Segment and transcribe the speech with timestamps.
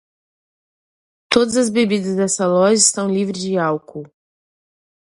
[1.29, 4.11] Todas as bebidas desta loja estão livres de álcool.